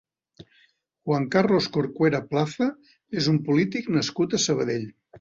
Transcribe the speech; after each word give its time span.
Juan 1.07 1.27
Carlos 1.35 1.69
Corcuera 1.77 2.23
Plaza 2.33 2.71
és 3.23 3.31
un 3.37 3.41
polític 3.51 3.95
nascut 4.01 4.39
a 4.41 4.45
Sabadell. 4.51 4.95